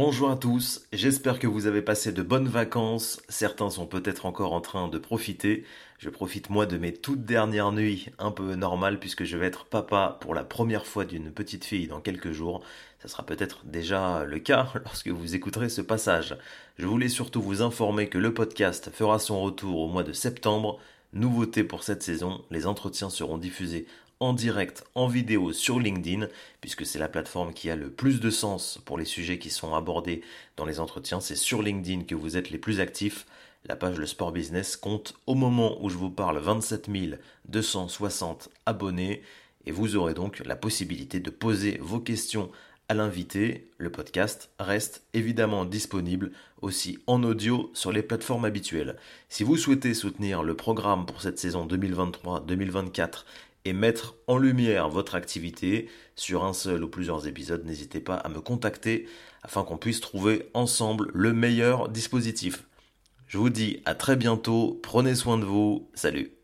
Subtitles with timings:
[0.00, 4.52] Bonjour à tous, j'espère que vous avez passé de bonnes vacances, certains sont peut-être encore
[4.52, 5.64] en train de profiter,
[5.98, 9.64] je profite moi de mes toutes dernières nuits un peu normales puisque je vais être
[9.64, 12.62] papa pour la première fois d'une petite fille dans quelques jours,
[13.00, 16.36] ça sera peut-être déjà le cas lorsque vous écouterez ce passage.
[16.78, 20.78] Je voulais surtout vous informer que le podcast fera son retour au mois de septembre,
[21.12, 23.88] nouveauté pour cette saison, les entretiens seront diffusés
[24.20, 26.28] en direct, en vidéo sur LinkedIn,
[26.60, 29.74] puisque c'est la plateforme qui a le plus de sens pour les sujets qui sont
[29.74, 30.22] abordés
[30.56, 31.20] dans les entretiens.
[31.20, 33.26] C'est sur LinkedIn que vous êtes les plus actifs.
[33.64, 36.90] La page Le Sport Business compte au moment où je vous parle 27
[37.48, 39.22] 260 abonnés
[39.66, 42.50] et vous aurez donc la possibilité de poser vos questions
[42.88, 43.70] à l'invité.
[43.76, 46.32] Le podcast reste évidemment disponible
[46.62, 48.96] aussi en audio sur les plateformes habituelles.
[49.28, 53.24] Si vous souhaitez soutenir le programme pour cette saison 2023-2024
[53.68, 58.28] et mettre en lumière votre activité sur un seul ou plusieurs épisodes, n'hésitez pas à
[58.30, 59.06] me contacter
[59.42, 62.64] afin qu'on puisse trouver ensemble le meilleur dispositif.
[63.26, 66.37] Je vous dis à très bientôt, prenez soin de vous, salut